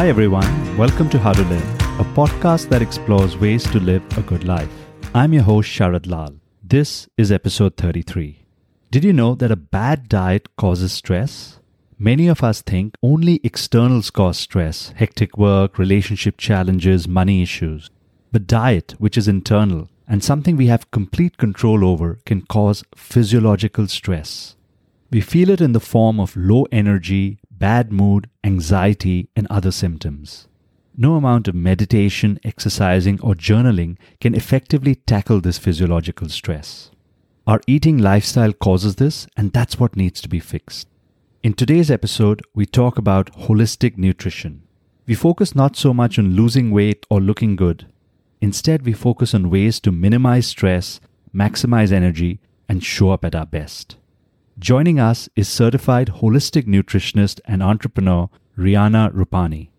[0.00, 0.78] Hi, everyone.
[0.78, 4.72] Welcome to How to Live, a podcast that explores ways to live a good life.
[5.14, 6.36] I'm your host, Sharad Lal.
[6.64, 8.46] This is episode 33.
[8.90, 11.58] Did you know that a bad diet causes stress?
[11.98, 17.90] Many of us think only externals cause stress hectic work, relationship challenges, money issues.
[18.32, 23.86] But diet, which is internal and something we have complete control over, can cause physiological
[23.86, 24.56] stress.
[25.10, 30.48] We feel it in the form of low energy, bad mood, anxiety, and other symptoms.
[30.96, 36.90] No amount of meditation, exercising, or journaling can effectively tackle this physiological stress.
[37.46, 40.88] Our eating lifestyle causes this, and that's what needs to be fixed.
[41.42, 44.62] In today's episode, we talk about holistic nutrition.
[45.06, 47.86] We focus not so much on losing weight or looking good.
[48.40, 51.00] Instead, we focus on ways to minimize stress,
[51.34, 53.96] maximize energy, and show up at our best.
[54.60, 59.70] Joining us is certified holistic nutritionist and entrepreneur Rihanna Rupani.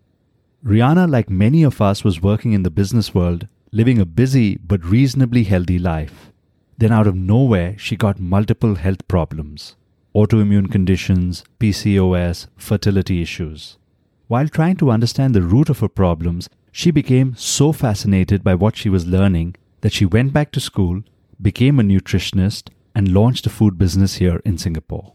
[0.66, 4.84] Rihanna, like many of us, was working in the business world, living a busy but
[4.84, 6.32] reasonably healthy life.
[6.78, 9.76] Then, out of nowhere, she got multiple health problems
[10.16, 13.78] autoimmune conditions, PCOS, fertility issues.
[14.26, 18.76] While trying to understand the root of her problems, she became so fascinated by what
[18.76, 21.04] she was learning that she went back to school,
[21.40, 25.14] became a nutritionist, and launched a food business here in Singapore.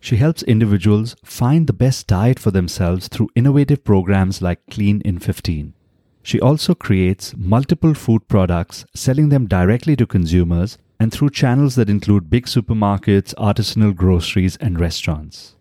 [0.00, 5.18] She helps individuals find the best diet for themselves through innovative programs like Clean in
[5.18, 5.74] 15.
[6.22, 11.88] She also creates multiple food products, selling them directly to consumers and through channels that
[11.88, 15.56] include big supermarkets, artisanal groceries, and restaurants.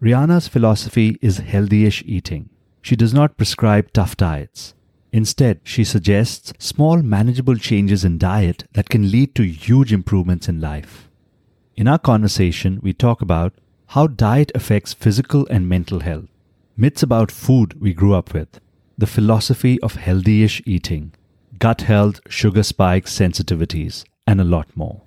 [0.00, 2.50] Rihanna's philosophy is healthyish eating.
[2.82, 4.74] She does not prescribe tough diets.
[5.16, 10.60] Instead, she suggests small, manageable changes in diet that can lead to huge improvements in
[10.60, 11.08] life.
[11.74, 13.54] In our conversation, we talk about
[13.94, 16.26] how diet affects physical and mental health,
[16.76, 18.60] myths about food we grew up with,
[18.98, 21.14] the philosophy of healthy-ish eating,
[21.58, 25.00] gut health, sugar spikes, sensitivities, and a lot more.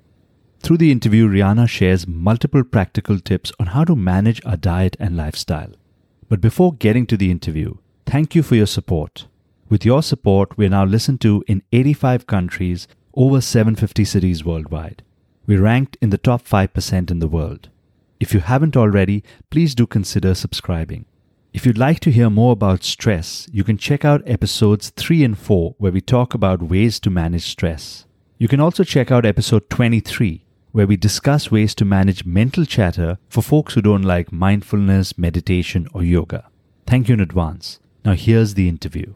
[0.62, 5.16] Through the interview, Rihanna shares multiple practical tips on how to manage our diet and
[5.16, 5.74] lifestyle.
[6.30, 7.76] But before getting to the interview,
[8.08, 9.28] thank you for your support.
[9.70, 15.04] With your support, we're now listened to in 85 countries, over 750 cities worldwide.
[15.46, 17.70] We're ranked in the top 5% in the world.
[18.20, 21.06] If you haven't already, please do consider subscribing.
[21.54, 25.38] If you'd like to hear more about stress, you can check out episodes 3 and
[25.38, 28.06] 4 where we talk about ways to manage stress.
[28.40, 33.20] You can also check out episode 23 where we discuss ways to manage mental chatter
[33.28, 36.50] for folks who don't like mindfulness, meditation, or yoga.
[36.88, 37.80] Thank you in advance.
[38.04, 39.14] Now here's the interview.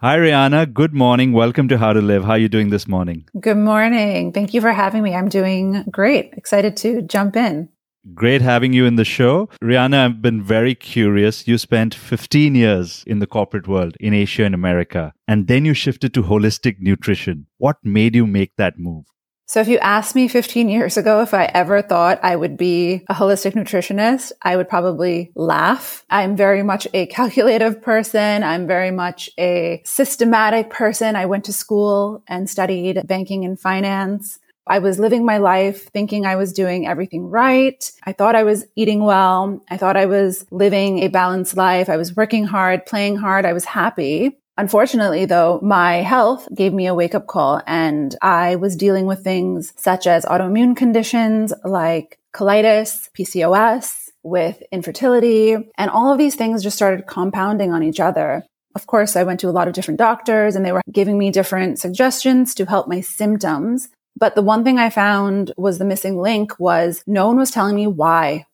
[0.00, 0.74] Hi, Rihanna.
[0.74, 1.32] Good morning.
[1.32, 2.22] Welcome to How to Live.
[2.24, 3.26] How are you doing this morning?
[3.40, 4.30] Good morning.
[4.30, 5.14] Thank you for having me.
[5.14, 6.34] I'm doing great.
[6.36, 7.70] Excited to jump in.
[8.12, 9.48] Great having you in the show.
[9.62, 11.48] Rihanna, I've been very curious.
[11.48, 15.72] You spent 15 years in the corporate world in Asia and America, and then you
[15.72, 17.46] shifted to holistic nutrition.
[17.56, 19.06] What made you make that move?
[19.48, 23.04] So if you asked me 15 years ago if I ever thought I would be
[23.08, 26.04] a holistic nutritionist, I would probably laugh.
[26.10, 28.42] I'm very much a calculative person.
[28.42, 31.14] I'm very much a systematic person.
[31.14, 34.40] I went to school and studied banking and finance.
[34.66, 37.88] I was living my life thinking I was doing everything right.
[38.02, 39.62] I thought I was eating well.
[39.70, 41.88] I thought I was living a balanced life.
[41.88, 43.46] I was working hard, playing hard.
[43.46, 44.36] I was happy.
[44.58, 49.22] Unfortunately, though, my health gave me a wake up call and I was dealing with
[49.22, 56.62] things such as autoimmune conditions like colitis, PCOS, with infertility, and all of these things
[56.62, 58.44] just started compounding on each other.
[58.74, 61.30] Of course, I went to a lot of different doctors and they were giving me
[61.30, 63.88] different suggestions to help my symptoms.
[64.18, 67.76] But the one thing I found was the missing link was no one was telling
[67.76, 68.46] me why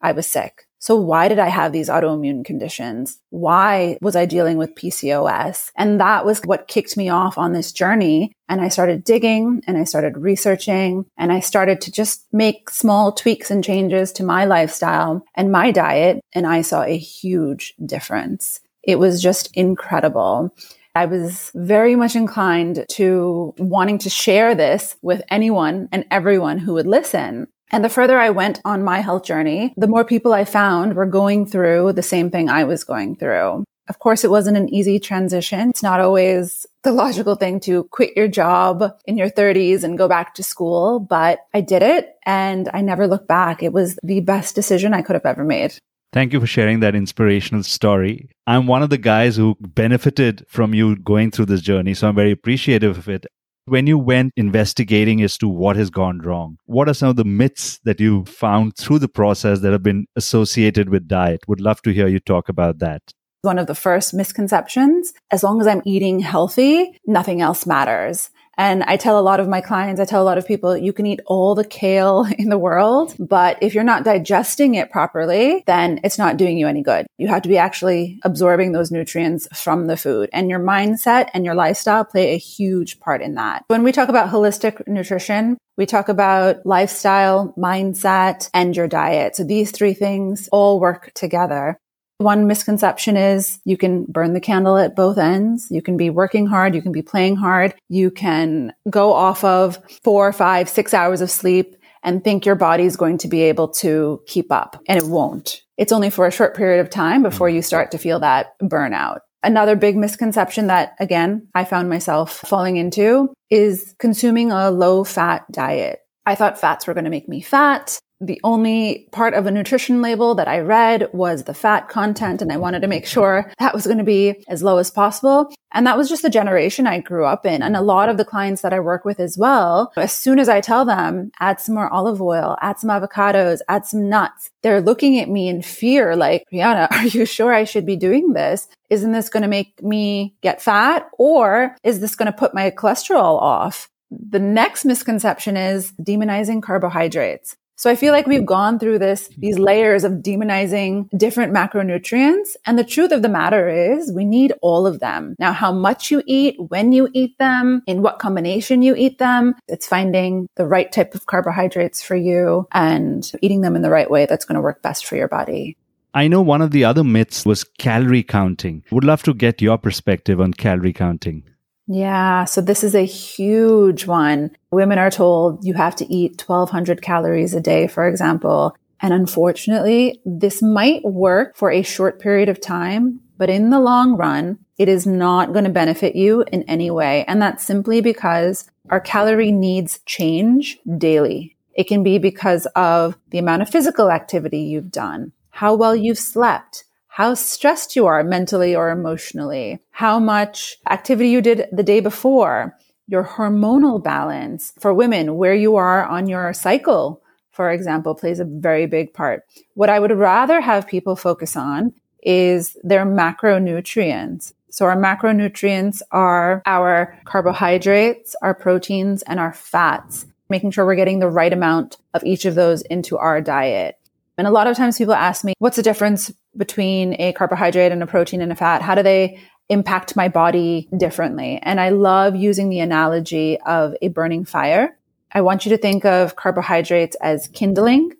[0.00, 0.67] I was sick.
[0.78, 3.20] So why did I have these autoimmune conditions?
[3.30, 5.70] Why was I dealing with PCOS?
[5.76, 8.32] And that was what kicked me off on this journey.
[8.48, 13.12] And I started digging and I started researching and I started to just make small
[13.12, 16.20] tweaks and changes to my lifestyle and my diet.
[16.32, 18.60] And I saw a huge difference.
[18.82, 20.54] It was just incredible.
[20.94, 26.74] I was very much inclined to wanting to share this with anyone and everyone who
[26.74, 27.48] would listen.
[27.70, 31.06] And the further I went on my health journey, the more people I found were
[31.06, 33.64] going through the same thing I was going through.
[33.88, 35.70] Of course, it wasn't an easy transition.
[35.70, 40.08] It's not always the logical thing to quit your job in your 30s and go
[40.08, 43.62] back to school, but I did it and I never looked back.
[43.62, 45.78] It was the best decision I could have ever made.
[46.12, 48.30] Thank you for sharing that inspirational story.
[48.46, 52.14] I'm one of the guys who benefited from you going through this journey, so I'm
[52.14, 53.26] very appreciative of it.
[53.68, 57.24] When you went investigating as to what has gone wrong, what are some of the
[57.24, 61.40] myths that you found through the process that have been associated with diet?
[61.48, 63.02] Would love to hear you talk about that.
[63.42, 68.30] One of the first misconceptions, as long as I'm eating healthy, nothing else matters.
[68.58, 70.92] And I tell a lot of my clients, I tell a lot of people, you
[70.92, 75.62] can eat all the kale in the world, but if you're not digesting it properly,
[75.66, 77.06] then it's not doing you any good.
[77.16, 81.44] You have to be actually absorbing those nutrients from the food and your mindset and
[81.44, 83.64] your lifestyle play a huge part in that.
[83.68, 89.36] When we talk about holistic nutrition, we talk about lifestyle, mindset, and your diet.
[89.36, 91.78] So these three things all work together.
[92.18, 95.68] One misconception is you can burn the candle at both ends.
[95.70, 96.74] You can be working hard.
[96.74, 97.74] You can be playing hard.
[97.88, 102.84] You can go off of four, five, six hours of sleep and think your body
[102.84, 105.62] is going to be able to keep up and it won't.
[105.76, 109.20] It's only for a short period of time before you start to feel that burnout.
[109.44, 115.44] Another big misconception that again, I found myself falling into is consuming a low fat
[115.52, 116.00] diet.
[116.26, 120.02] I thought fats were going to make me fat the only part of a nutrition
[120.02, 122.42] label that I read was the fat content.
[122.42, 125.52] And I wanted to make sure that was going to be as low as possible.
[125.72, 127.62] And that was just the generation I grew up in.
[127.62, 130.48] And a lot of the clients that I work with as well, as soon as
[130.48, 134.80] I tell them, add some more olive oil, add some avocados, add some nuts, they're
[134.80, 138.66] looking at me in fear, like, Rihanna, are you sure I should be doing this?
[138.90, 141.08] Isn't this going to make me get fat?
[141.18, 143.88] Or is this going to put my cholesterol off?
[144.10, 147.56] The next misconception is demonizing carbohydrates.
[147.78, 152.56] So I feel like we've gone through this, these layers of demonizing different macronutrients.
[152.66, 155.36] And the truth of the matter is we need all of them.
[155.38, 159.54] Now, how much you eat, when you eat them, in what combination you eat them,
[159.68, 164.10] it's finding the right type of carbohydrates for you and eating them in the right
[164.10, 165.76] way that's going to work best for your body.
[166.12, 168.82] I know one of the other myths was calorie counting.
[168.90, 171.44] Would love to get your perspective on calorie counting.
[171.88, 172.44] Yeah.
[172.44, 174.50] So this is a huge one.
[174.70, 178.76] Women are told you have to eat 1200 calories a day, for example.
[179.00, 184.16] And unfortunately, this might work for a short period of time, but in the long
[184.16, 187.24] run, it is not going to benefit you in any way.
[187.26, 191.56] And that's simply because our calorie needs change daily.
[191.74, 196.18] It can be because of the amount of physical activity you've done, how well you've
[196.18, 196.84] slept,
[197.18, 202.76] how stressed you are mentally or emotionally, how much activity you did the day before,
[203.08, 207.20] your hormonal balance for women, where you are on your cycle,
[207.50, 209.42] for example, plays a very big part.
[209.74, 211.92] What I would rather have people focus on
[212.22, 214.52] is their macronutrients.
[214.70, 221.18] So our macronutrients are our carbohydrates, our proteins, and our fats, making sure we're getting
[221.18, 223.96] the right amount of each of those into our diet.
[224.36, 228.02] And a lot of times people ask me, what's the difference between a carbohydrate and
[228.02, 228.82] a protein and a fat?
[228.82, 231.58] How do they impact my body differently?
[231.62, 234.98] And I love using the analogy of a burning fire.
[235.32, 238.12] I want you to think of carbohydrates as kindling.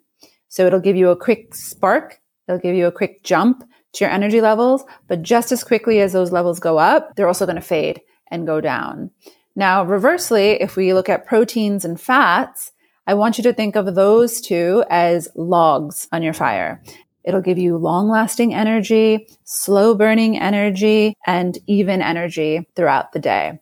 [0.47, 2.19] So it'll give you a quick spark.
[2.47, 4.83] It'll give you a quick jump to your energy levels.
[5.07, 8.45] But just as quickly as those levels go up, they're also going to fade and
[8.45, 9.11] go down.
[9.55, 12.71] Now, reversely, if we look at proteins and fats,
[13.07, 16.83] I want you to think of those two as logs on your fire.
[17.23, 23.59] It'll give you long lasting energy, slow burning energy, and even energy throughout the day.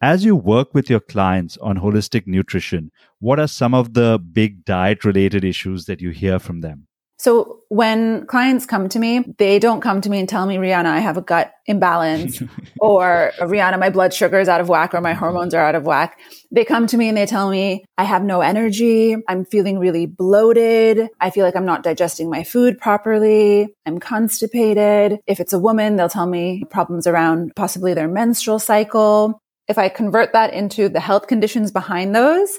[0.00, 2.90] As you work with your clients on holistic nutrition,
[3.20, 6.86] what are some of the big diet related issues that you hear from them?
[7.22, 10.86] So when clients come to me, they don't come to me and tell me, Rihanna,
[10.86, 12.42] I have a gut imbalance
[12.80, 15.84] or Rihanna, my blood sugar is out of whack or my hormones are out of
[15.84, 16.18] whack.
[16.50, 19.14] They come to me and they tell me I have no energy.
[19.28, 21.10] I'm feeling really bloated.
[21.20, 23.72] I feel like I'm not digesting my food properly.
[23.86, 25.20] I'm constipated.
[25.28, 29.40] If it's a woman, they'll tell me problems around possibly their menstrual cycle.
[29.68, 32.58] If I convert that into the health conditions behind those,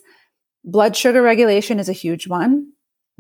[0.63, 2.72] blood sugar regulation is a huge one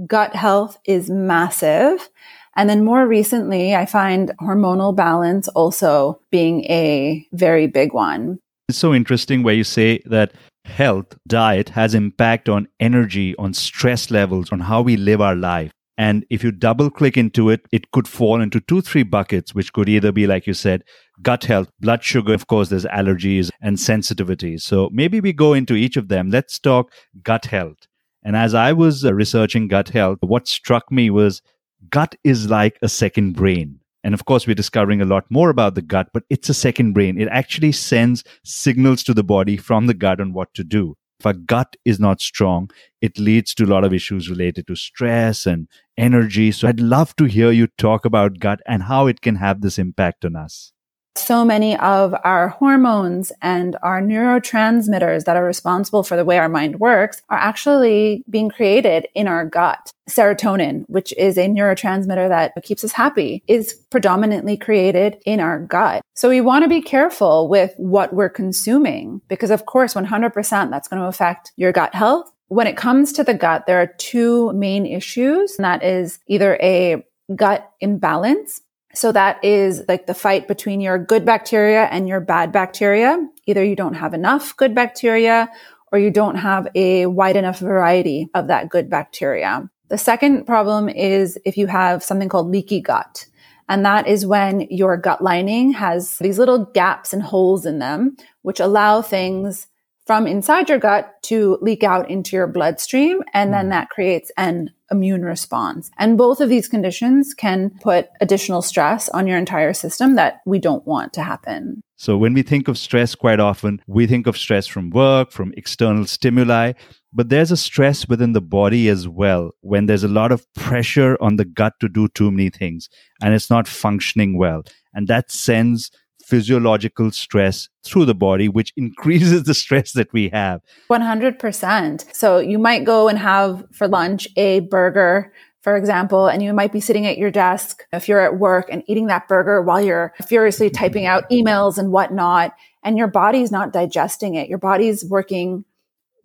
[0.07, 2.09] gut health is massive.
[2.55, 8.39] And then more recently, I find hormonal balance also being a very big one.
[8.69, 10.33] It's so interesting where you say that
[10.65, 15.71] health, diet has impact on energy, on stress levels, on how we live our life.
[15.97, 19.73] And if you double click into it, it could fall into two, three buckets, which
[19.73, 20.83] could either be, like you said,
[21.21, 22.33] gut health, blood sugar.
[22.33, 24.57] Of course, there's allergies and sensitivity.
[24.57, 26.31] So maybe we go into each of them.
[26.31, 27.87] Let's talk gut health.
[28.23, 31.41] And as I was uh, researching gut health, what struck me was
[31.89, 33.79] gut is like a second brain.
[34.03, 36.93] And of course, we're discovering a lot more about the gut, but it's a second
[36.93, 37.19] brain.
[37.19, 40.95] It actually sends signals to the body from the gut on what to do.
[41.19, 42.69] If our gut is not strong,
[43.01, 46.51] it leads to a lot of issues related to stress and energy.
[46.51, 49.79] So I'd love to hear you talk about gut and how it can have this
[49.79, 50.72] impact on us.
[51.15, 56.49] So many of our hormones and our neurotransmitters that are responsible for the way our
[56.49, 59.93] mind works are actually being created in our gut.
[60.09, 66.03] Serotonin, which is a neurotransmitter that keeps us happy, is predominantly created in our gut.
[66.13, 70.87] So we want to be careful with what we're consuming because of course 100% that's
[70.87, 72.29] going to affect your gut health.
[72.49, 76.57] When it comes to the gut, there are two main issues, and that is either
[76.61, 77.03] a
[77.35, 78.61] gut imbalance
[78.95, 83.17] so that is like the fight between your good bacteria and your bad bacteria.
[83.47, 85.49] Either you don't have enough good bacteria
[85.91, 89.69] or you don't have a wide enough variety of that good bacteria.
[89.89, 93.25] The second problem is if you have something called leaky gut.
[93.69, 98.17] And that is when your gut lining has these little gaps and holes in them,
[98.41, 99.67] which allow things
[100.05, 103.23] from inside your gut to leak out into your bloodstream.
[103.33, 103.71] And then hmm.
[103.71, 105.91] that creates an immune response.
[105.97, 110.59] And both of these conditions can put additional stress on your entire system that we
[110.59, 111.83] don't want to happen.
[111.97, 115.53] So when we think of stress quite often, we think of stress from work, from
[115.57, 116.73] external stimuli,
[117.13, 121.17] but there's a stress within the body as well when there's a lot of pressure
[121.21, 122.89] on the gut to do too many things
[123.21, 124.63] and it's not functioning well.
[124.93, 125.91] And that sends
[126.23, 130.61] physiological stress through the body, which increases the stress that we have.
[130.89, 132.15] 100%.
[132.15, 135.31] So you might go and have for lunch a burger
[135.63, 138.83] for example, and you might be sitting at your desk if you're at work and
[138.85, 142.53] eating that burger while you're furiously typing out emails and whatnot,
[142.83, 144.49] and your body's not digesting it.
[144.49, 145.63] Your body's working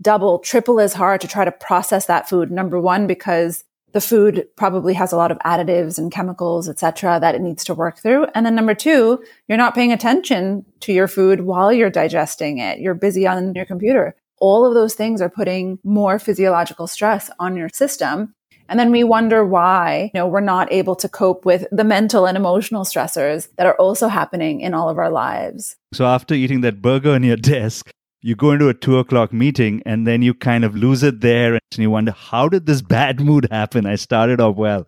[0.03, 2.51] double, triple as hard to try to process that food.
[2.51, 7.35] Number one, because the food probably has a lot of additives and chemicals, etc., that
[7.35, 8.27] it needs to work through.
[8.35, 12.81] And then number two, you're not paying attention to your food while you're digesting it.
[12.81, 14.15] You're busy on your computer.
[14.41, 18.35] All of those things are putting more physiological stress on your system.
[18.69, 22.27] And then we wonder why, you know, we're not able to cope with the mental
[22.27, 25.77] and emotional stressors that are also happening in all of our lives.
[25.95, 27.91] So after eating that burger on your desk,
[28.21, 31.55] you go into a two o'clock meeting and then you kind of lose it there
[31.55, 33.87] and you wonder, how did this bad mood happen?
[33.87, 34.87] I started off well.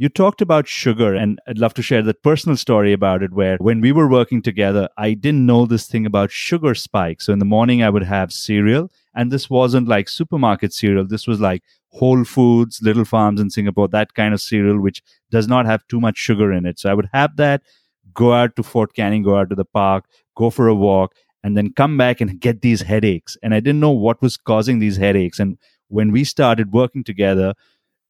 [0.00, 3.56] You talked about sugar, and I'd love to share that personal story about it where
[3.56, 7.26] when we were working together, I didn't know this thing about sugar spikes.
[7.26, 11.04] So in the morning, I would have cereal, and this wasn't like supermarket cereal.
[11.04, 15.48] This was like Whole Foods, Little Farms in Singapore, that kind of cereal, which does
[15.48, 16.78] not have too much sugar in it.
[16.78, 17.62] So I would have that,
[18.14, 20.04] go out to Fort Canning, go out to the park,
[20.36, 23.36] go for a walk, and then come back and get these headaches.
[23.42, 25.38] And I didn't know what was causing these headaches.
[25.38, 27.54] And when we started working together,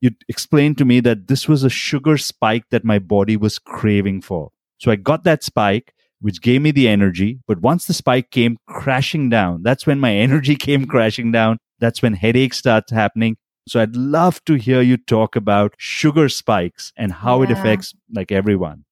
[0.01, 4.23] you explained to me that this was a sugar spike that my body was craving
[4.23, 4.51] for.
[4.79, 7.41] So I got that spike, which gave me the energy.
[7.47, 11.59] But once the spike came crashing down, that's when my energy came crashing down.
[11.81, 13.37] That's when headaches start happening.
[13.67, 17.51] So I'd love to hear you talk about sugar spikes and how yeah.
[17.51, 18.85] it affects like everyone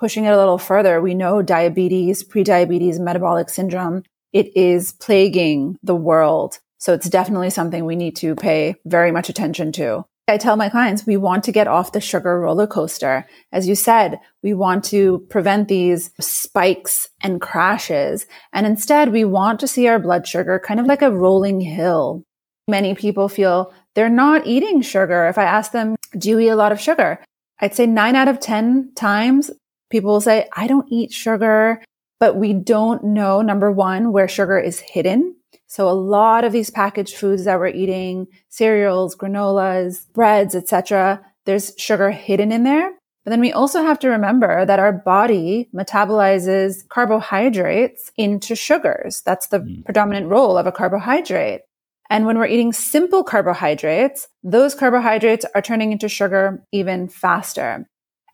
[0.00, 4.02] pushing it a little further, we know diabetes, prediabetes, metabolic syndrome,
[4.32, 6.58] it is plaguing the world.
[6.78, 10.06] So it's definitely something we need to pay very much attention to.
[10.26, 13.26] I tell my clients we want to get off the sugar roller coaster.
[13.52, 18.26] As you said, we want to prevent these spikes and crashes.
[18.52, 22.22] And instead, we want to see our blood sugar kind of like a rolling hill.
[22.68, 25.26] Many people feel they're not eating sugar.
[25.26, 27.18] If I ask them, do you eat a lot of sugar?
[27.60, 29.50] I'd say nine out of 10 times
[29.90, 31.82] people will say, I don't eat sugar,
[32.18, 35.36] but we don't know, number one, where sugar is hidden.
[35.66, 41.72] So a lot of these packaged foods that we're eating, cereals, granolas, breads, etc., there's
[41.78, 42.92] sugar hidden in there.
[43.24, 49.22] But then we also have to remember that our body metabolizes carbohydrates into sugars.
[49.22, 49.84] That's the mm.
[49.84, 51.62] predominant role of a carbohydrate.
[52.08, 57.86] And when we're eating simple carbohydrates, those carbohydrates are turning into sugar even faster.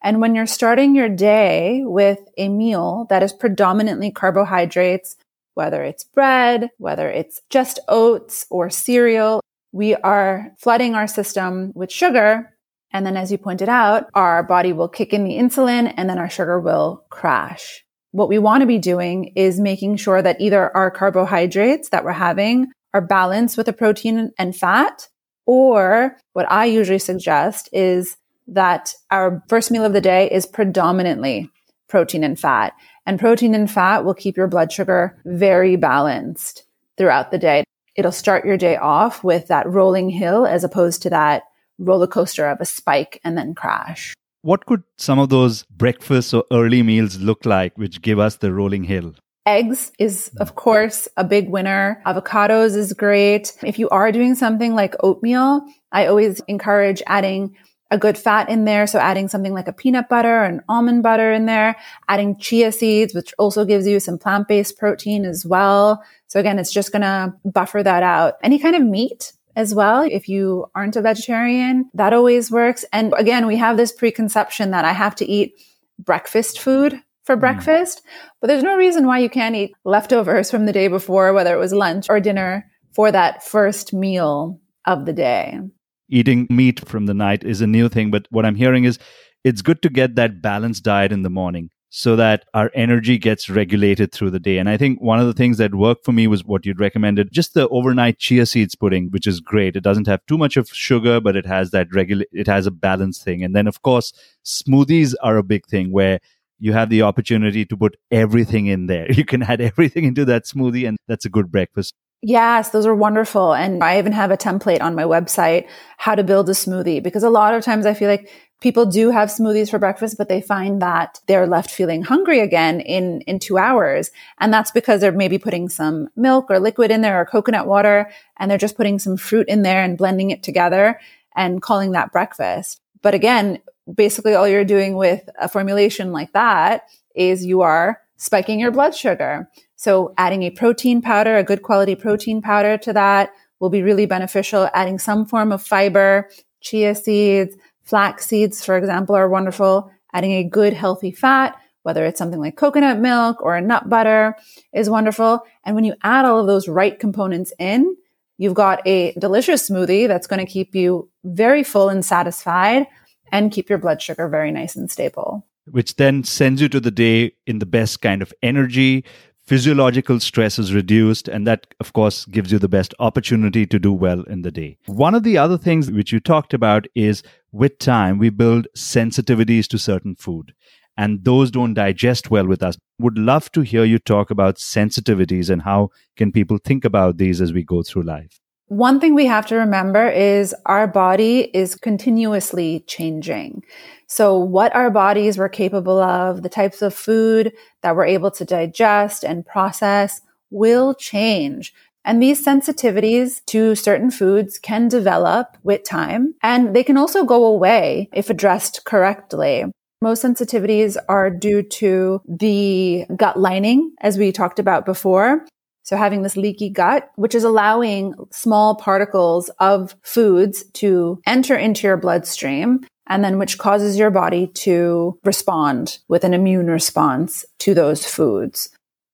[0.02, 5.16] And when you're starting your day with a meal that is predominantly carbohydrates,
[5.54, 9.40] whether it's bread, whether it's just oats or cereal,
[9.72, 12.52] we are flooding our system with sugar.
[12.92, 16.18] And then, as you pointed out, our body will kick in the insulin and then
[16.18, 17.84] our sugar will crash.
[18.12, 22.12] What we want to be doing is making sure that either our carbohydrates that we're
[22.12, 25.08] having are balanced with a protein and fat,
[25.44, 28.16] or what I usually suggest is
[28.48, 31.50] that our first meal of the day is predominantly
[31.88, 32.72] protein and fat.
[33.06, 36.64] And protein and fat will keep your blood sugar very balanced
[36.98, 37.64] throughout the day.
[37.94, 41.44] It'll start your day off with that rolling hill as opposed to that
[41.78, 44.14] roller coaster of a spike and then crash.
[44.42, 48.52] What could some of those breakfasts or early meals look like which give us the
[48.52, 49.14] rolling hill?
[49.46, 52.02] Eggs is, of course, a big winner.
[52.04, 53.56] Avocados is great.
[53.62, 55.62] If you are doing something like oatmeal,
[55.92, 57.56] I always encourage adding
[57.90, 58.86] a good fat in there.
[58.86, 61.76] So adding something like a peanut butter and almond butter in there,
[62.08, 66.02] adding chia seeds, which also gives you some plant based protein as well.
[66.26, 68.34] So again, it's just going to buffer that out.
[68.42, 70.02] Any kind of meat as well.
[70.02, 72.84] If you aren't a vegetarian, that always works.
[72.92, 75.54] And again, we have this preconception that I have to eat
[75.98, 77.40] breakfast food for mm.
[77.40, 78.02] breakfast,
[78.40, 81.58] but there's no reason why you can't eat leftovers from the day before, whether it
[81.58, 85.58] was lunch or dinner for that first meal of the day
[86.08, 88.10] eating meat from the night is a new thing.
[88.10, 88.98] But what I'm hearing is
[89.44, 93.48] it's good to get that balanced diet in the morning so that our energy gets
[93.48, 94.58] regulated through the day.
[94.58, 97.32] And I think one of the things that worked for me was what you'd recommended,
[97.32, 99.76] just the overnight chia seeds pudding, which is great.
[99.76, 102.70] It doesn't have too much of sugar, but it has that regular, it has a
[102.70, 103.42] balanced thing.
[103.42, 104.12] And then of course,
[104.44, 106.20] smoothies are a big thing where
[106.58, 109.06] you have the opportunity to put everything in there.
[109.12, 111.94] You can add everything into that smoothie and that's a good breakfast.
[112.22, 113.54] Yes, those are wonderful.
[113.54, 115.68] And I even have a template on my website,
[115.98, 118.30] how to build a smoothie, because a lot of times I feel like
[118.60, 122.80] people do have smoothies for breakfast, but they find that they're left feeling hungry again
[122.80, 124.10] in, in two hours.
[124.40, 128.10] And that's because they're maybe putting some milk or liquid in there or coconut water,
[128.38, 130.98] and they're just putting some fruit in there and blending it together
[131.36, 132.80] and calling that breakfast.
[133.02, 133.58] But again,
[133.92, 138.94] basically all you're doing with a formulation like that is you are spiking your blood
[138.94, 139.48] sugar.
[139.76, 144.06] So adding a protein powder, a good quality protein powder to that will be really
[144.06, 144.68] beneficial.
[144.74, 146.28] Adding some form of fiber,
[146.60, 149.90] chia seeds, flax seeds, for example, are wonderful.
[150.12, 154.34] Adding a good healthy fat, whether it's something like coconut milk or a nut butter
[154.72, 155.42] is wonderful.
[155.64, 157.96] And when you add all of those right components in,
[158.38, 162.86] you've got a delicious smoothie that's going to keep you very full and satisfied
[163.30, 165.46] and keep your blood sugar very nice and stable.
[165.70, 169.04] Which then sends you to the day in the best kind of energy,
[169.46, 173.92] physiological stress is reduced and that of course gives you the best opportunity to do
[173.92, 174.76] well in the day.
[174.86, 177.22] One of the other things which you talked about is
[177.52, 180.52] with time we build sensitivities to certain food
[180.96, 182.76] and those don't digest well with us.
[182.98, 187.40] Would love to hear you talk about sensitivities and how can people think about these
[187.40, 191.76] as we go through life one thing we have to remember is our body is
[191.76, 193.62] continuously changing.
[194.08, 198.44] So what our bodies were capable of, the types of food that we're able to
[198.44, 201.72] digest and process will change.
[202.04, 207.44] And these sensitivities to certain foods can develop with time and they can also go
[207.44, 209.64] away if addressed correctly.
[210.02, 215.44] Most sensitivities are due to the gut lining, as we talked about before.
[215.86, 221.86] So having this leaky gut, which is allowing small particles of foods to enter into
[221.86, 227.72] your bloodstream and then which causes your body to respond with an immune response to
[227.72, 228.68] those foods.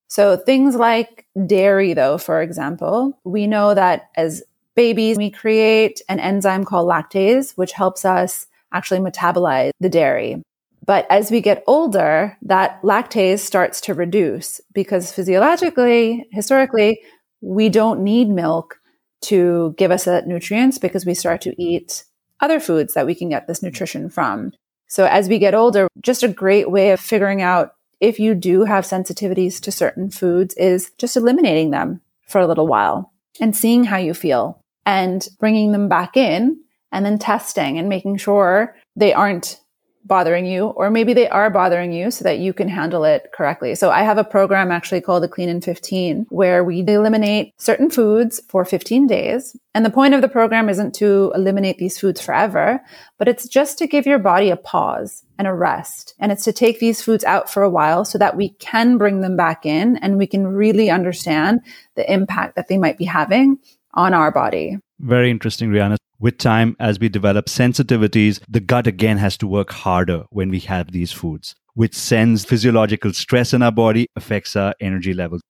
[0.08, 4.42] So things like dairy, though, for example, we know that as
[4.74, 10.42] babies, we create an enzyme called lactase, which helps us actually metabolize the dairy.
[10.84, 17.00] But as we get older, that lactase starts to reduce because physiologically, historically,
[17.40, 18.80] we don't need milk
[19.22, 22.04] to give us that nutrients because we start to eat
[22.40, 24.52] other foods that we can get this nutrition from.
[24.88, 28.64] So as we get older, just a great way of figuring out if you do
[28.64, 33.84] have sensitivities to certain foods is just eliminating them for a little while and seeing
[33.84, 39.14] how you feel and bringing them back in and then testing and making sure they
[39.14, 39.61] aren't
[40.04, 43.74] bothering you, or maybe they are bothering you so that you can handle it correctly.
[43.74, 47.90] So I have a program actually called the Clean in 15 where we eliminate certain
[47.90, 49.56] foods for 15 days.
[49.74, 52.80] And the point of the program isn't to eliminate these foods forever,
[53.18, 56.14] but it's just to give your body a pause and a rest.
[56.18, 59.20] And it's to take these foods out for a while so that we can bring
[59.20, 61.60] them back in and we can really understand
[61.94, 63.58] the impact that they might be having
[63.94, 64.78] on our body.
[64.98, 69.72] Very interesting, Rihanna with time, as we develop sensitivities, the gut again has to work
[69.72, 74.72] harder when we have these foods, which sends physiological stress in our body, affects our
[74.80, 75.42] energy levels.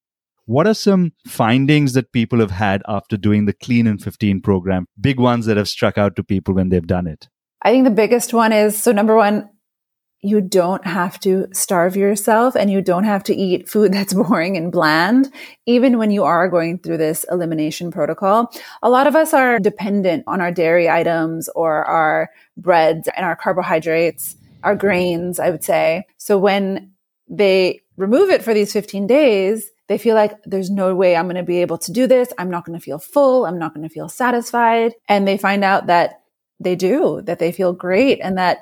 [0.46, 4.86] What are some findings that people have had after doing the Clean in 15 program?
[4.98, 7.28] Big ones that have struck out to people when they've done it.
[7.60, 9.50] I think the biggest one is so number one,
[10.22, 14.56] you don't have to starve yourself and you don't have to eat food that's boring
[14.56, 15.30] and bland,
[15.66, 18.52] even when you are going through this elimination protocol.
[18.82, 23.36] A lot of us are dependent on our dairy items or our breads and our
[23.36, 26.06] carbohydrates, our grains, I would say.
[26.18, 26.92] So when
[27.28, 31.36] they remove it for these 15 days, they feel like there's no way I'm going
[31.36, 32.32] to be able to do this.
[32.38, 33.44] I'm not going to feel full.
[33.44, 34.94] I'm not going to feel satisfied.
[35.08, 36.22] And they find out that
[36.60, 38.58] they do, that they feel great and that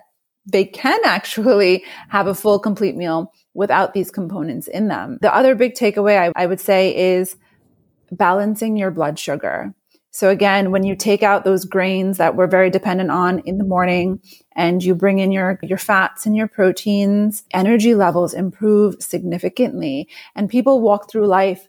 [0.50, 5.18] they can actually have a full complete meal without these components in them.
[5.20, 7.36] The other big takeaway I, I would say is
[8.12, 9.74] balancing your blood sugar.
[10.12, 13.64] So again, when you take out those grains that we're very dependent on in the
[13.64, 14.20] morning
[14.56, 20.08] and you bring in your, your fats and your proteins, energy levels improve significantly.
[20.34, 21.68] And people walk through life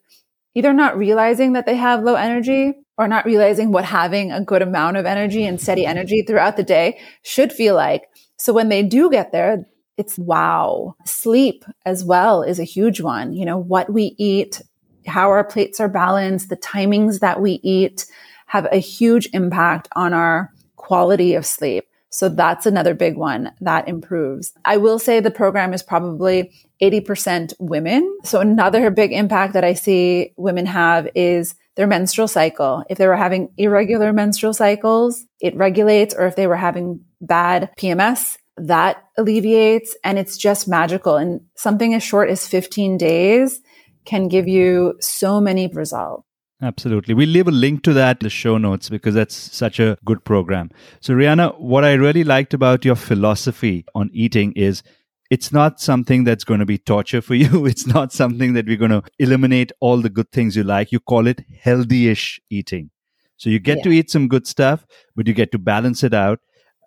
[0.56, 4.62] either not realizing that they have low energy or not realizing what having a good
[4.62, 8.04] amount of energy and steady energy throughout the day should feel like.
[8.38, 9.66] So when they do get there,
[9.98, 10.96] it's wow.
[11.06, 13.34] Sleep as well is a huge one.
[13.34, 14.62] You know, what we eat,
[15.08, 18.06] how our plates are balanced, the timings that we eat
[18.46, 21.86] have a huge impact on our quality of sleep.
[22.10, 24.54] So that's another big one that improves.
[24.64, 26.52] I will say the program is probably
[26.84, 28.18] 80% women.
[28.26, 32.84] So another big impact that I see women have is their menstrual cycle.
[32.92, 37.72] If they were having irregular menstrual cycles, it regulates, or if they were having bad
[37.76, 39.98] PMS, that alleviates.
[40.04, 41.16] And it's just magical.
[41.16, 43.60] And something as short as 15 days
[44.06, 46.24] can give you so many results.
[46.62, 47.16] Absolutely.
[47.16, 50.24] We'll leave a link to that in the show notes because that's such a good
[50.24, 50.70] program.
[51.00, 54.84] So, Rihanna, what I really liked about your philosophy on eating is
[55.32, 57.66] it's not something that's going to be torture for you.
[57.66, 60.92] It's not something that we're going to eliminate all the good things you like.
[60.92, 62.92] You call it healthy ish eating.
[63.38, 63.84] So, you get yeah.
[63.86, 66.40] to eat some good stuff, but you get to balance it out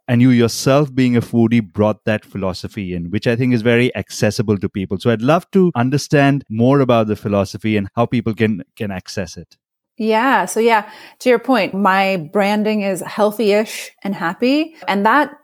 [0.07, 3.95] and you yourself being a foodie brought that philosophy in which i think is very
[3.97, 8.35] accessible to people so i'd love to understand more about the philosophy and how people
[8.35, 9.57] can can access it
[9.97, 10.89] yeah so yeah
[11.21, 15.35] to your point my branding is healthy-ish and happy and that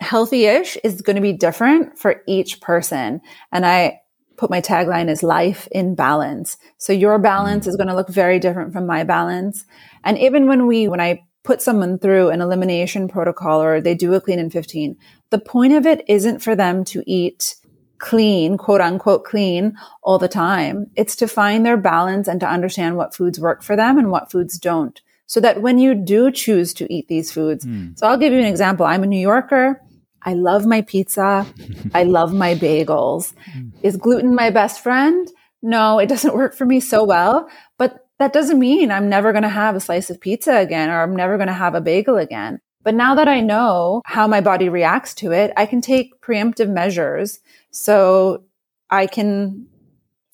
[0.00, 3.20] healthy-ish is going to be different for each person
[3.52, 4.00] and i
[4.36, 8.38] put my tagline as life in balance so your balance is going to look very
[8.38, 9.64] different from my balance
[10.04, 14.14] and even when we when i put someone through an elimination protocol or they do
[14.14, 14.96] a clean in 15,
[15.30, 17.56] the point of it isn't for them to eat
[17.98, 20.86] clean, quote unquote clean all the time.
[20.96, 24.30] It's to find their balance and to understand what foods work for them and what
[24.30, 25.00] foods don't.
[25.26, 27.96] So that when you do choose to eat these foods, mm.
[27.96, 28.84] so I'll give you an example.
[28.84, 29.80] I'm a New Yorker.
[30.22, 31.46] I love my pizza.
[31.94, 33.32] I love my bagels.
[33.54, 33.72] Mm.
[33.82, 35.28] Is gluten my best friend?
[35.62, 39.42] No, it doesn't work for me so well, but that doesn't mean I'm never going
[39.42, 42.16] to have a slice of pizza again or I'm never going to have a bagel
[42.16, 42.60] again.
[42.82, 46.68] But now that I know how my body reacts to it, I can take preemptive
[46.68, 48.44] measures so
[48.88, 49.66] I can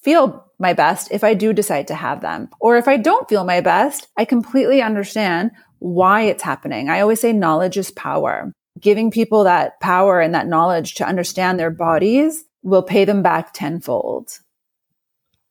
[0.01, 2.49] feel my best if I do decide to have them.
[2.61, 6.89] Or if I don't feel my best, I completely understand why it's happening.
[6.89, 8.53] I always say knowledge is power.
[8.81, 13.53] Giving people that power and that knowledge to understand their bodies will pay them back
[13.53, 14.41] tenfold.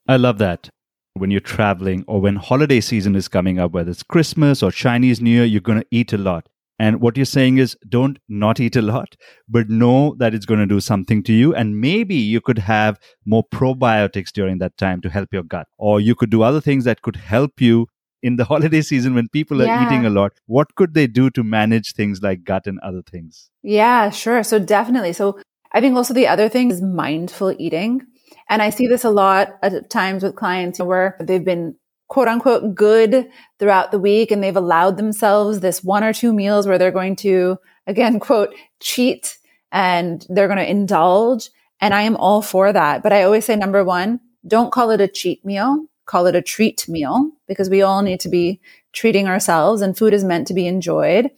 [0.08, 0.70] I love that
[1.16, 5.22] when you're traveling or when holiday season is coming up, whether it's Christmas or Chinese
[5.22, 6.50] New Year, you're going to eat a lot.
[6.78, 9.16] And what you're saying is don't not eat a lot,
[9.48, 11.56] but know that it's going to do something to you.
[11.56, 15.68] And maybe you could have more probiotics during that time to help your gut.
[15.78, 17.88] Or you could do other things that could help you
[18.26, 19.86] in the holiday season when people are yeah.
[19.86, 20.34] eating a lot.
[20.48, 23.52] What could they do to manage things like gut and other things?
[23.62, 24.44] Yeah, sure.
[24.44, 25.14] So definitely.
[25.14, 25.40] So
[25.72, 28.02] I think also the other thing is mindful eating.
[28.50, 31.76] And I see this a lot at times with clients where they've been
[32.08, 36.66] quote unquote good throughout the week and they've allowed themselves this one or two meals
[36.66, 39.38] where they're going to, again, quote, cheat
[39.72, 41.50] and they're going to indulge.
[41.80, 43.04] And I am all for that.
[43.04, 45.86] But I always say, number one, don't call it a cheat meal.
[46.06, 48.62] Call it a treat meal because we all need to be
[48.94, 51.32] treating ourselves and food is meant to be enjoyed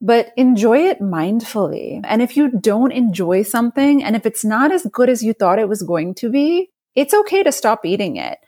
[0.00, 2.00] but enjoy it mindfully.
[2.04, 5.58] And if you don't enjoy something and if it's not as good as you thought
[5.58, 8.38] it was going to be, it's okay to stop eating it.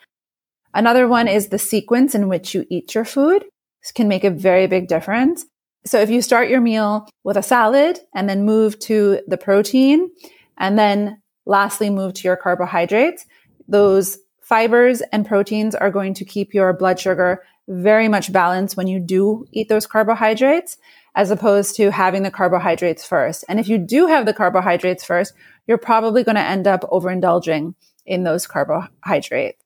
[0.75, 3.45] Another one is the sequence in which you eat your food.
[3.83, 5.45] This can make a very big difference.
[5.85, 10.11] So if you start your meal with a salad and then move to the protein
[10.57, 13.27] and then lastly move to your carbohydrates,
[13.69, 14.19] those
[14.53, 19.01] fibers and proteins are going to keep your blood sugar very much balanced when you
[19.01, 20.77] do eat those carbohydrates
[21.15, 23.47] as opposed to having the carbohydrates first.
[23.49, 25.33] And if you do have the carbohydrates first,
[25.67, 29.59] you're probably going to end up overindulging in those carbohydrates.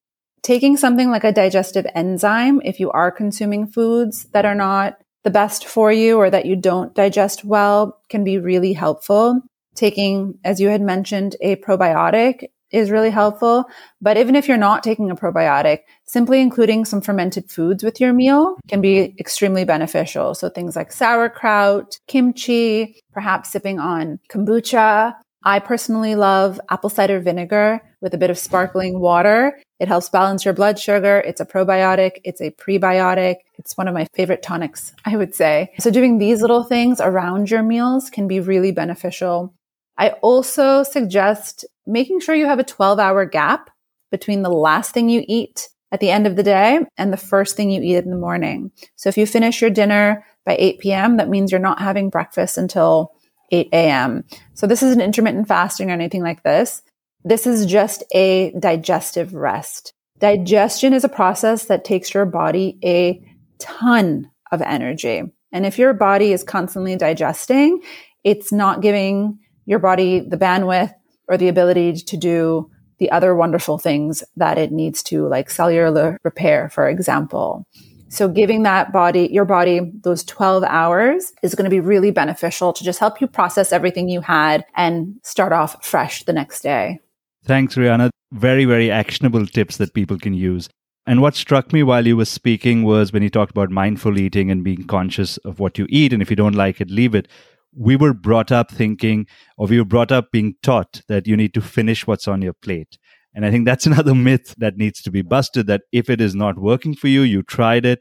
[0.42, 5.30] Taking something like a digestive enzyme, if you are consuming foods that are not the
[5.30, 9.40] best for you or that you don't digest well, can be really helpful.
[9.74, 13.64] Taking, as you had mentioned, a probiotic is really helpful.
[14.00, 18.12] But even if you're not taking a probiotic, simply including some fermented foods with your
[18.12, 20.34] meal can be extremely beneficial.
[20.34, 25.14] So things like sauerkraut, kimchi, perhaps sipping on kombucha.
[25.44, 29.56] I personally love apple cider vinegar with a bit of sparkling water.
[29.78, 31.22] It helps balance your blood sugar.
[31.24, 32.18] It's a probiotic.
[32.24, 33.36] It's a prebiotic.
[33.58, 35.72] It's one of my favorite tonics, I would say.
[35.78, 39.54] So doing these little things around your meals can be really beneficial.
[39.98, 43.70] I also suggest making sure you have a 12 hour gap
[44.10, 47.56] between the last thing you eat at the end of the day and the first
[47.56, 48.70] thing you eat in the morning.
[48.96, 52.58] So if you finish your dinner by 8 p.m., that means you're not having breakfast
[52.58, 53.12] until
[53.52, 54.24] 8 a.m.
[54.54, 56.82] So this isn't intermittent fasting or anything like this.
[57.24, 59.92] This is just a digestive rest.
[60.18, 63.22] Digestion is a process that takes your body a
[63.58, 65.22] ton of energy.
[65.52, 67.82] And if your body is constantly digesting,
[68.24, 70.94] it's not giving your body the bandwidth
[71.28, 76.18] or the ability to do the other wonderful things that it needs to, like cellular
[76.24, 77.66] repair, for example.
[78.08, 82.72] So giving that body, your body, those 12 hours is going to be really beneficial
[82.72, 87.00] to just help you process everything you had and start off fresh the next day.
[87.44, 88.10] Thanks, Rihanna.
[88.32, 90.68] Very, very actionable tips that people can use.
[91.06, 94.50] And what struck me while you were speaking was when you talked about mindful eating
[94.50, 96.12] and being conscious of what you eat.
[96.12, 97.28] And if you don't like it, leave it.
[97.76, 101.54] We were brought up thinking, or we were brought up being taught that you need
[101.54, 102.98] to finish what's on your plate.
[103.34, 106.34] And I think that's another myth that needs to be busted that if it is
[106.34, 108.00] not working for you, you tried it,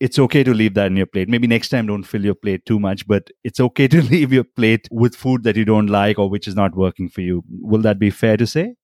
[0.00, 1.28] it's okay to leave that in your plate.
[1.28, 4.44] Maybe next time don't fill your plate too much, but it's okay to leave your
[4.44, 7.42] plate with food that you don't like or which is not working for you.
[7.48, 8.74] Will that be fair to say?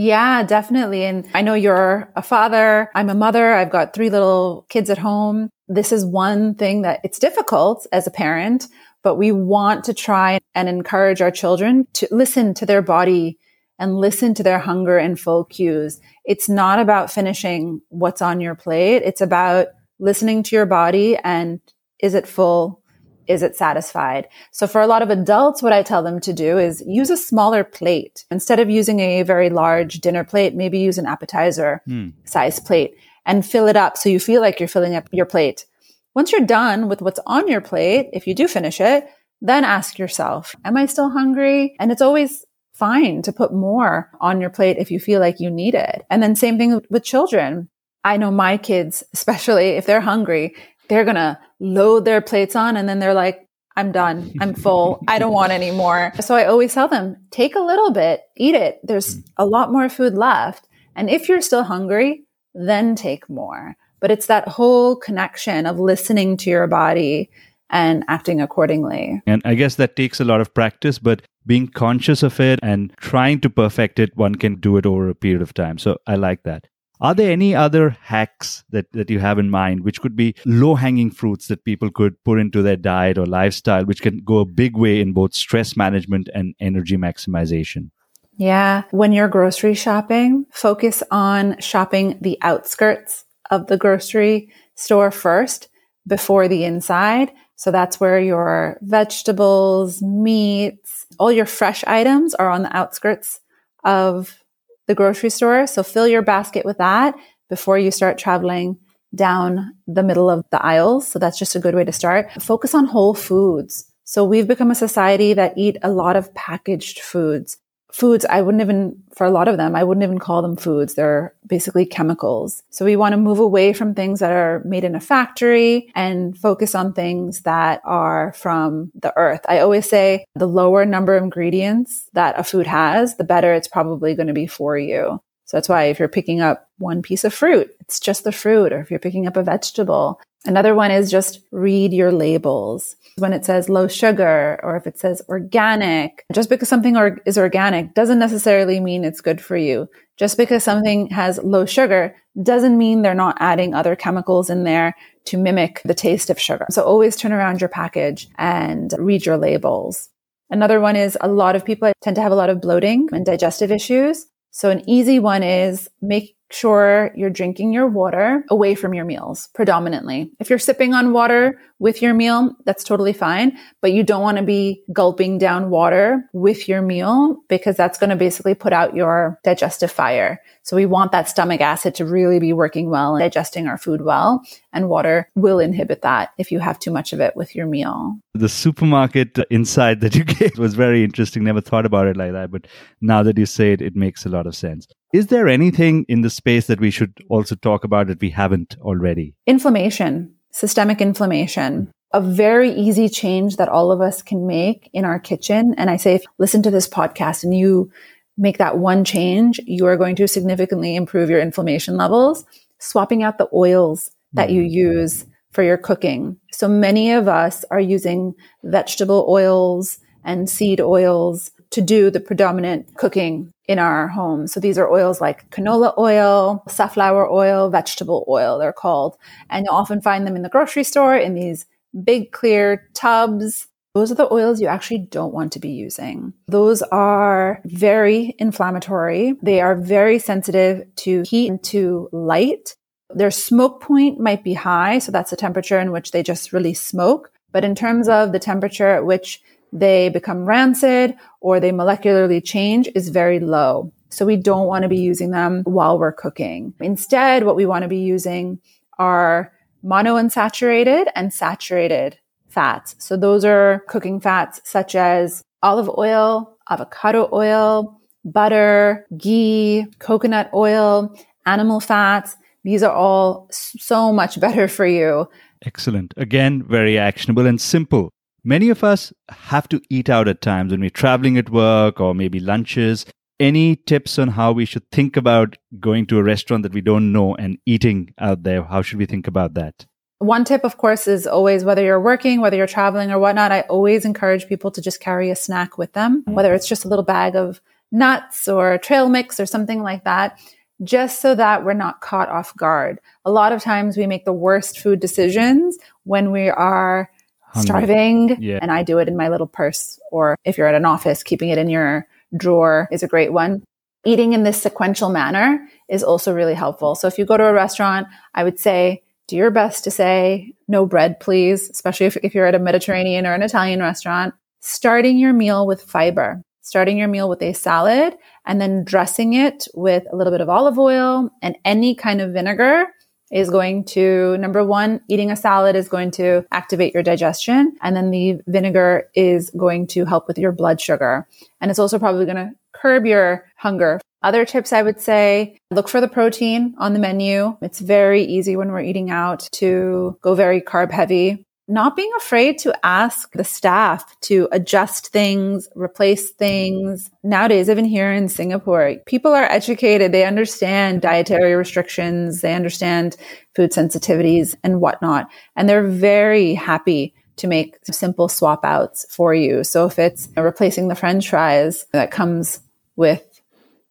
[0.00, 1.04] Yeah, definitely.
[1.04, 2.88] And I know you're a father.
[2.94, 3.54] I'm a mother.
[3.54, 5.50] I've got three little kids at home.
[5.66, 8.68] This is one thing that it's difficult as a parent,
[9.02, 13.38] but we want to try and encourage our children to listen to their body
[13.78, 16.00] and listen to their hunger and full cues.
[16.24, 19.02] It's not about finishing what's on your plate.
[19.04, 21.60] It's about listening to your body and
[22.00, 22.82] is it full?
[23.26, 24.28] Is it satisfied?
[24.52, 27.16] So for a lot of adults, what I tell them to do is use a
[27.16, 28.24] smaller plate.
[28.30, 32.10] Instead of using a very large dinner plate, maybe use an appetizer hmm.
[32.24, 35.66] size plate and fill it up so you feel like you're filling up your plate.
[36.14, 39.06] Once you're done with what's on your plate, if you do finish it,
[39.40, 41.76] then ask yourself, am I still hungry?
[41.78, 42.44] And it's always
[42.74, 46.04] fine to put more on your plate if you feel like you need it.
[46.10, 47.68] And then same thing with children.
[48.04, 50.54] I know my kids, especially if they're hungry,
[50.88, 53.44] they're going to load their plates on and then they're like,
[53.76, 54.32] I'm done.
[54.40, 55.04] I'm full.
[55.06, 56.12] I don't want any more.
[56.20, 58.80] So I always tell them, take a little bit, eat it.
[58.82, 60.66] There's a lot more food left.
[60.96, 63.76] And if you're still hungry, then take more.
[64.00, 67.30] But it's that whole connection of listening to your body
[67.70, 69.20] and acting accordingly.
[69.26, 72.92] And I guess that takes a lot of practice, but being conscious of it and
[72.98, 75.78] trying to perfect it, one can do it over a period of time.
[75.78, 76.66] So I like that.
[77.00, 80.74] Are there any other hacks that, that you have in mind, which could be low
[80.74, 84.44] hanging fruits that people could put into their diet or lifestyle, which can go a
[84.44, 87.90] big way in both stress management and energy maximization?
[88.36, 88.82] Yeah.
[88.90, 95.68] When you're grocery shopping, focus on shopping the outskirts of the grocery store first
[96.06, 102.62] before the inside so that's where your vegetables, meats, all your fresh items are on
[102.62, 103.40] the outskirts
[103.82, 104.38] of
[104.86, 105.66] the grocery store.
[105.66, 107.16] So fill your basket with that
[107.50, 108.78] before you start traveling
[109.12, 111.08] down the middle of the aisles.
[111.08, 112.30] So that's just a good way to start.
[112.40, 113.92] Focus on whole foods.
[114.04, 117.58] So we've become a society that eat a lot of packaged foods
[117.92, 120.94] foods, I wouldn't even, for a lot of them, I wouldn't even call them foods.
[120.94, 122.62] They're basically chemicals.
[122.70, 126.36] So we want to move away from things that are made in a factory and
[126.36, 129.40] focus on things that are from the earth.
[129.48, 133.68] I always say the lower number of ingredients that a food has, the better it's
[133.68, 135.20] probably going to be for you.
[135.46, 138.70] So that's why if you're picking up one piece of fruit, it's just the fruit.
[138.70, 142.96] Or if you're picking up a vegetable, Another one is just read your labels.
[143.18, 147.38] When it says low sugar or if it says organic, just because something or- is
[147.38, 149.88] organic doesn't necessarily mean it's good for you.
[150.16, 154.94] Just because something has low sugar doesn't mean they're not adding other chemicals in there
[155.26, 156.66] to mimic the taste of sugar.
[156.70, 160.08] So always turn around your package and read your labels.
[160.50, 163.26] Another one is a lot of people tend to have a lot of bloating and
[163.26, 164.26] digestive issues.
[164.50, 169.48] So an easy one is make sure you're drinking your water away from your meals
[169.54, 170.30] predominantly.
[170.40, 174.38] If you're sipping on water with your meal, that's totally fine, but you don't want
[174.38, 178.96] to be gulping down water with your meal because that's going to basically put out
[178.96, 180.40] your digestive fire.
[180.62, 184.02] So we want that stomach acid to really be working well and digesting our food
[184.02, 184.42] well.
[184.72, 188.18] And water will inhibit that if you have too much of it with your meal.
[188.34, 191.44] The supermarket insight that you gave was very interesting.
[191.44, 192.50] Never thought about it like that.
[192.50, 192.66] But
[193.00, 194.86] now that you say it, it makes a lot of sense.
[195.12, 198.76] Is there anything in the space that we should also talk about that we haven't
[198.82, 199.34] already?
[199.46, 201.90] Inflammation, systemic inflammation.
[202.12, 205.74] A very easy change that all of us can make in our kitchen.
[205.76, 207.90] And I say, if you listen to this podcast and you
[208.36, 212.46] make that one change, you are going to significantly improve your inflammation levels.
[212.78, 214.98] Swapping out the oils that you mm-hmm.
[214.98, 216.36] use for your cooking.
[216.52, 222.94] So many of us are using vegetable oils and seed oils to do the predominant
[222.96, 224.52] cooking in our homes.
[224.52, 229.16] So these are oils like canola oil, safflower oil, vegetable oil, they're called.
[229.50, 231.66] And you'll often find them in the grocery store in these
[232.04, 233.66] big clear tubs.
[233.94, 236.32] Those are the oils you actually don't want to be using.
[236.46, 239.34] Those are very inflammatory.
[239.42, 242.76] They are very sensitive to heat and to light.
[243.14, 244.98] Their smoke point might be high.
[244.98, 247.30] So that's the temperature in which they just release smoke.
[247.52, 249.40] But in terms of the temperature at which
[249.72, 253.92] they become rancid or they molecularly change is very low.
[254.10, 256.74] So we don't want to be using them while we're cooking.
[256.80, 258.60] Instead, what we want to be using
[258.98, 259.52] are
[259.84, 262.18] monounsaturated and saturated
[262.48, 262.96] fats.
[262.98, 271.14] So those are cooking fats such as olive oil, avocado oil, butter, ghee, coconut oil,
[271.46, 272.36] animal fats.
[272.68, 275.26] These are all so much better for you.
[275.64, 276.12] Excellent.
[276.18, 278.10] Again, very actionable and simple.
[278.44, 282.14] Many of us have to eat out at times when we're traveling at work or
[282.14, 283.06] maybe lunches.
[283.40, 287.10] Any tips on how we should think about going to a restaurant that we don't
[287.10, 288.62] know and eating out there?
[288.62, 289.86] How should we think about that?
[290.18, 293.60] One tip, of course, is always whether you're working, whether you're traveling or whatnot, I
[293.62, 296.34] always encourage people to just carry a snack with them, mm-hmm.
[296.34, 300.38] whether it's just a little bag of nuts or trail mix or something like that,
[300.84, 303.00] just so that we're not caught off guard.
[303.24, 307.10] A lot of times we make the worst food decisions when we are
[307.54, 308.40] starving.
[308.40, 308.58] Yeah.
[308.62, 311.48] And I do it in my little purse, or if you're at an office, keeping
[311.48, 313.64] it in your drawer is a great one.
[314.04, 316.94] Eating in this sequential manner is also really helpful.
[316.94, 320.54] So if you go to a restaurant, I would say, do your best to say
[320.68, 324.34] no bread, please, especially if, if you're at a Mediterranean or an Italian restaurant.
[324.60, 329.66] Starting your meal with fiber, starting your meal with a salad and then dressing it
[329.74, 332.86] with a little bit of olive oil and any kind of vinegar
[333.32, 337.74] is going to, number one, eating a salad is going to activate your digestion.
[337.82, 341.26] And then the vinegar is going to help with your blood sugar.
[341.60, 344.00] And it's also probably going to curb your hunger.
[344.22, 347.56] Other tips I would say, look for the protein on the menu.
[347.62, 352.56] It's very easy when we're eating out to go very carb heavy not being afraid
[352.58, 357.10] to ask the staff to adjust things, replace things.
[357.22, 360.10] Nowadays, even here in Singapore, people are educated.
[360.10, 362.40] They understand dietary restrictions.
[362.40, 363.18] They understand
[363.54, 365.28] food sensitivities and whatnot.
[365.56, 369.62] And they're very happy to make simple swap outs for you.
[369.62, 372.60] So if it's replacing the french fries that comes
[372.96, 373.24] with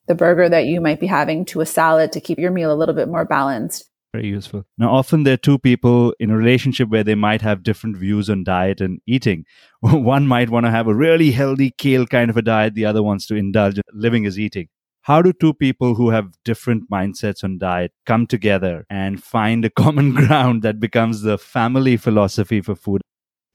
[0.07, 2.75] the burger that you might be having to a salad to keep your meal a
[2.75, 4.65] little bit more balanced, very useful.
[4.77, 8.29] Now, often there are two people in a relationship where they might have different views
[8.29, 9.45] on diet and eating.
[9.81, 13.03] One might want to have a really healthy kale kind of a diet, the other
[13.03, 14.69] wants to indulge living is eating.
[15.01, 19.69] How do two people who have different mindsets on diet come together and find a
[19.69, 23.01] common ground that becomes the family philosophy for food?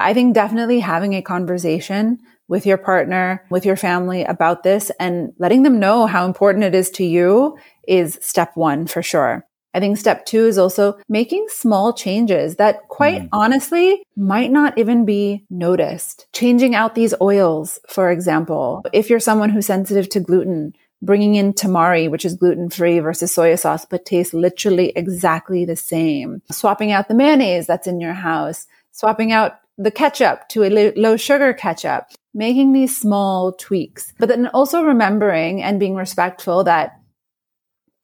[0.01, 5.33] I think definitely having a conversation with your partner, with your family about this and
[5.39, 9.45] letting them know how important it is to you is step one for sure.
[9.75, 13.29] I think step two is also making small changes that quite mm.
[13.33, 16.27] honestly might not even be noticed.
[16.33, 18.85] Changing out these oils, for example.
[18.93, 23.35] If you're someone who's sensitive to gluten, bringing in tamari, which is gluten free versus
[23.35, 26.43] soy sauce, but tastes literally exactly the same.
[26.51, 31.17] Swapping out the mayonnaise that's in your house, swapping out the ketchup to a low
[31.17, 32.05] sugar ketchup,
[32.35, 36.93] making these small tweaks, but then also remembering and being respectful that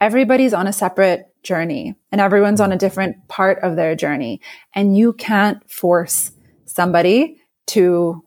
[0.00, 4.40] everybody's on a separate journey and everyone's on a different part of their journey.
[4.74, 6.32] And you can't force
[6.64, 8.24] somebody to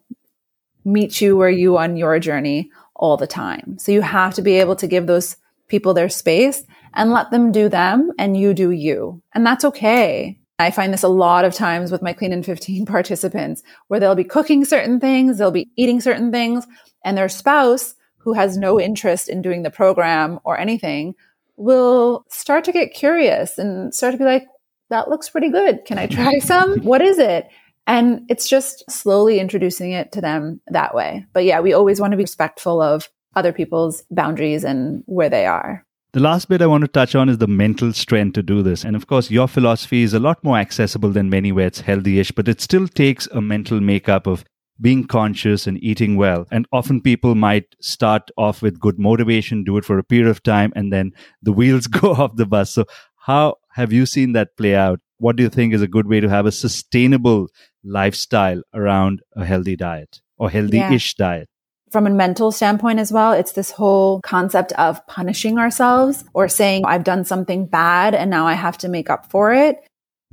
[0.84, 3.78] meet you where you on your journey all the time.
[3.80, 7.52] So you have to be able to give those people their space and let them
[7.52, 9.22] do them and you do you.
[9.34, 10.38] And that's okay.
[10.60, 14.16] I find this a lot of times with my clean in 15 participants where they'll
[14.16, 16.66] be cooking certain things, they'll be eating certain things
[17.04, 21.16] and their spouse who has no interest in doing the program or anything
[21.62, 24.46] will start to get curious and start to be like,
[24.90, 25.86] that looks pretty good.
[25.86, 26.80] Can I try some?
[26.80, 27.48] What is it?
[27.88, 31.26] And it's just slowly introducing it to them that way.
[31.34, 35.46] But yeah, we always want to be respectful of other people's boundaries and where they
[35.46, 35.86] are.
[36.14, 38.84] The last bit I want to touch on is the mental strength to do this.
[38.84, 42.20] And of course, your philosophy is a lot more accessible than many where it's healthy
[42.20, 44.44] ish, but it still takes a mental makeup of
[44.82, 46.48] being conscious and eating well.
[46.52, 50.44] And often people might start off with good motivation, do it for a period of
[50.44, 52.74] time, and then the wheels go off the bus.
[52.74, 52.86] So,
[53.18, 55.00] how have you seen that play out?
[55.20, 57.48] What do you think is a good way to have a sustainable
[57.84, 61.26] lifestyle around a healthy diet or healthy ish yeah.
[61.26, 61.48] diet?
[61.92, 66.86] from a mental standpoint as well, it's this whole concept of punishing ourselves or saying,
[66.86, 69.86] I've done something bad and now I have to make up for it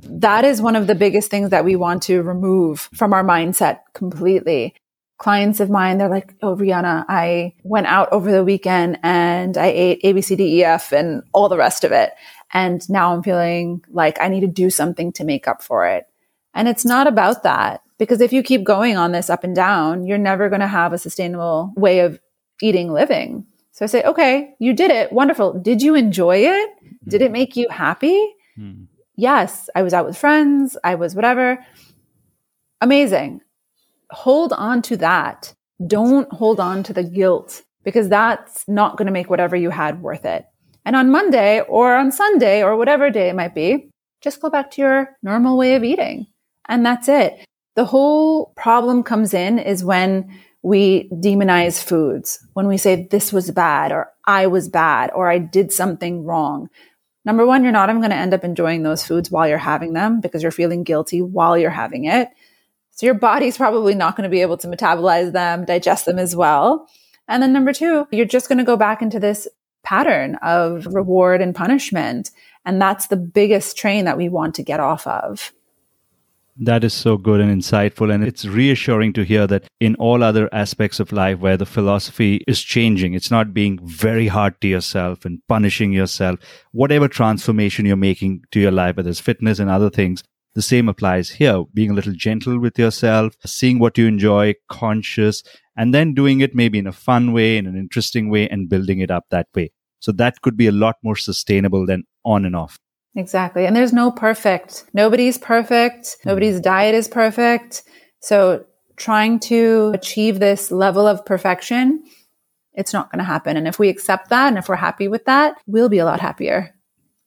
[0.02, 3.80] that is one of the biggest things that we want to remove from our mindset
[3.94, 4.74] completely.
[5.18, 9.66] clients of mine, they're like, Oh, Rihanna, I went out over the weekend and I
[9.66, 12.12] ate ABCDEF and all the rest of it.
[12.52, 16.06] And now I'm feeling like I need to do something to make up for it.
[16.54, 20.06] And it's not about that because if you keep going on this up and down,
[20.06, 22.20] you're never going to have a sustainable way of
[22.62, 23.46] eating living.
[23.72, 25.12] So I say, okay, you did it.
[25.12, 25.60] Wonderful.
[25.60, 26.70] Did you enjoy it?
[27.06, 28.34] Did it make you happy?
[28.58, 28.87] Mm.
[29.18, 30.78] Yes, I was out with friends.
[30.84, 31.58] I was whatever.
[32.80, 33.40] Amazing.
[34.10, 35.52] Hold on to that.
[35.84, 40.02] Don't hold on to the guilt because that's not going to make whatever you had
[40.02, 40.46] worth it.
[40.84, 43.90] And on Monday or on Sunday or whatever day it might be,
[44.20, 46.28] just go back to your normal way of eating.
[46.68, 47.44] And that's it.
[47.74, 53.50] The whole problem comes in is when we demonize foods, when we say this was
[53.50, 56.68] bad or I was bad or I did something wrong.
[57.28, 59.92] Number one, you're not even going to end up enjoying those foods while you're having
[59.92, 62.30] them because you're feeling guilty while you're having it.
[62.92, 66.34] So your body's probably not going to be able to metabolize them, digest them as
[66.34, 66.88] well.
[67.28, 69.46] And then number two, you're just going to go back into this
[69.84, 72.30] pattern of reward and punishment.
[72.64, 75.52] And that's the biggest train that we want to get off of.
[76.60, 78.12] That is so good and insightful.
[78.12, 82.42] And it's reassuring to hear that in all other aspects of life where the philosophy
[82.48, 86.40] is changing, it's not being very hard to yourself and punishing yourself.
[86.72, 90.88] Whatever transformation you're making to your life, whether it's fitness and other things, the same
[90.88, 91.62] applies here.
[91.74, 95.44] Being a little gentle with yourself, seeing what you enjoy, conscious,
[95.76, 98.98] and then doing it maybe in a fun way, in an interesting way, and building
[98.98, 99.70] it up that way.
[100.00, 102.80] So that could be a lot more sustainable than on and off.
[103.18, 103.66] Exactly.
[103.66, 104.84] And there's no perfect.
[104.94, 106.18] Nobody's perfect.
[106.24, 106.62] Nobody's mm.
[106.62, 107.82] diet is perfect.
[108.20, 108.64] So
[108.96, 112.04] trying to achieve this level of perfection,
[112.74, 113.56] it's not going to happen.
[113.56, 116.20] And if we accept that and if we're happy with that, we'll be a lot
[116.20, 116.76] happier.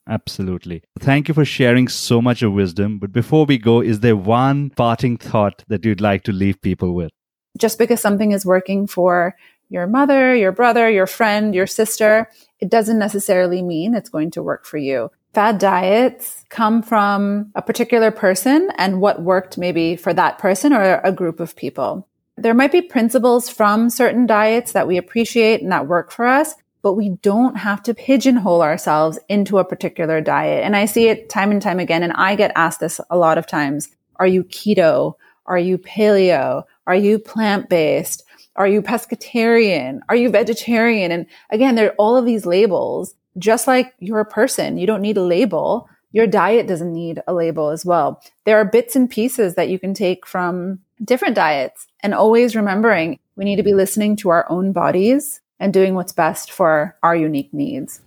[0.08, 0.82] Absolutely.
[0.98, 2.98] Thank you for sharing so much of wisdom.
[2.98, 6.96] But before we go, is there one parting thought that you'd like to leave people
[6.96, 7.12] with?
[7.58, 9.36] Just because something is working for
[9.68, 12.30] your mother, your brother, your friend, your sister,
[12.62, 17.62] it doesn't necessarily mean it's going to work for you fad diets come from a
[17.62, 22.08] particular person and what worked maybe for that person or a group of people.
[22.38, 26.56] There might be principles from certain diets that we appreciate and that work for us,
[26.82, 30.64] but we don't have to pigeonhole ourselves into a particular diet.
[30.64, 32.04] And I see it time and time again.
[32.04, 33.90] And I get asked this a lot of times.
[34.16, 35.16] Are you keto?
[35.46, 36.64] Are you paleo?
[36.88, 38.24] Are you plant based?
[38.56, 40.00] Are you pescatarian?
[40.10, 41.12] Are you vegetarian?
[41.12, 45.02] And again, there are all of these labels just like you're a person, you don't
[45.02, 45.90] need a label.
[46.12, 48.22] Your diet doesn't need a label as well.
[48.46, 53.20] There are bits and pieces that you can take from different diets and always remembering
[53.36, 57.16] we need to be listening to our own bodies and doing what's best for our
[57.16, 58.02] unique needs.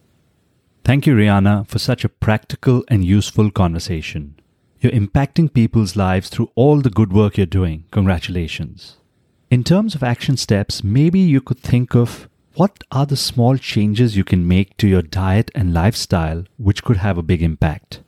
[0.84, 4.38] Thank you, Rihanna, for such a practical and useful conversation.
[4.80, 7.84] You're impacting people's lives through all the good work you're doing.
[7.90, 8.98] Congratulations.
[9.50, 14.16] In terms of action steps, maybe you could think of what are the small changes
[14.16, 18.00] you can make to your diet and lifestyle which could have a big impact?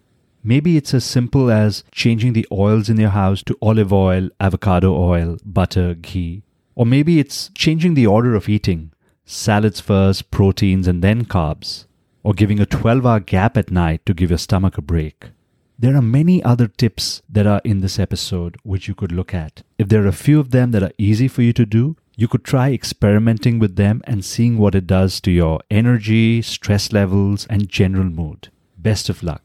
[0.45, 4.95] Maybe it's as simple as changing the oils in your house to olive oil, avocado
[4.95, 6.45] oil, butter, ghee.
[6.77, 8.93] Or maybe it's changing the order of eating
[9.25, 11.87] salads first, proteins, and then carbs.
[12.23, 15.31] Or giving a 12 hour gap at night to give your stomach a break.
[15.79, 19.63] There are many other tips that are in this episode which you could look at.
[19.79, 22.27] If there are a few of them that are easy for you to do, you
[22.27, 27.47] could try experimenting with them and seeing what it does to your energy, stress levels,
[27.49, 28.49] and general mood.
[28.79, 29.43] Best of luck.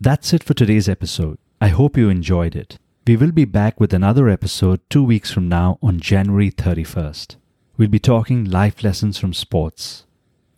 [0.00, 1.38] That's it for today's episode.
[1.60, 2.78] I hope you enjoyed it.
[3.06, 7.36] We will be back with another episode two weeks from now on January 31st.
[7.76, 10.04] We'll be talking life lessons from sports.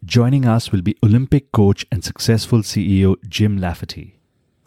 [0.03, 4.19] Joining us will be Olympic coach and successful CEO Jim Lafferty.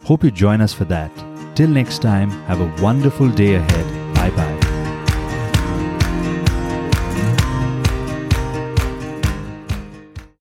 [0.04, 1.10] Hope you join us for that.
[1.56, 3.93] Till next time, have a wonderful day ahead